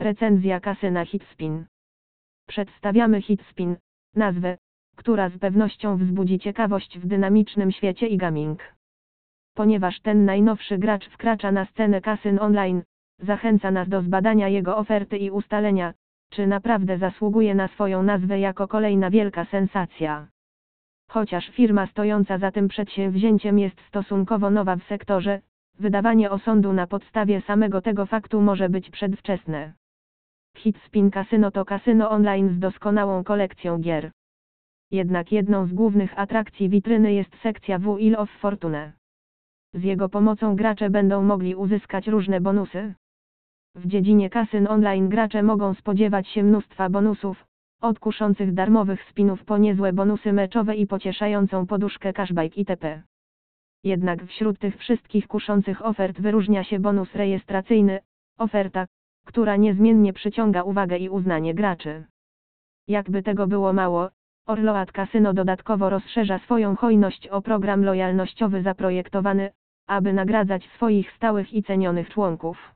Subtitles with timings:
[0.00, 1.66] Recenzja kasyna Hitspin.
[2.48, 3.76] Przedstawiamy Hitspin,
[4.14, 4.58] nazwę,
[4.96, 8.74] która z pewnością wzbudzi ciekawość w dynamicznym świecie i gaming.
[9.54, 12.82] Ponieważ ten najnowszy gracz wkracza na scenę kasyn online,
[13.18, 15.94] zachęca nas do zbadania jego oferty i ustalenia,
[16.30, 20.28] czy naprawdę zasługuje na swoją nazwę jako kolejna wielka sensacja.
[21.10, 25.40] Chociaż firma stojąca za tym przedsięwzięciem jest stosunkowo nowa w sektorze,
[25.78, 29.79] wydawanie osądu na podstawie samego tego faktu może być przedwczesne.
[30.62, 34.10] Hitspin Casino to kasyno online z doskonałą kolekcją gier.
[34.90, 38.92] Jednak jedną z głównych atrakcji witryny jest sekcja Wheel of Fortune.
[39.74, 42.94] Z jego pomocą gracze będą mogli uzyskać różne bonusy.
[43.74, 47.44] W dziedzinie kasyn online gracze mogą spodziewać się mnóstwa bonusów,
[47.80, 53.02] od kuszących darmowych spinów po niezłe bonusy meczowe i pocieszającą poduszkę cashback itp.
[53.84, 58.00] Jednak wśród tych wszystkich kuszących ofert wyróżnia się bonus rejestracyjny,
[58.38, 58.86] oferta,
[59.26, 62.04] która niezmiennie przyciąga uwagę i uznanie graczy.
[62.88, 64.10] Jakby tego było mało,
[64.46, 69.50] Orloat Casino dodatkowo rozszerza swoją hojność o program lojalnościowy zaprojektowany,
[69.86, 72.74] aby nagradzać swoich stałych i cenionych członków.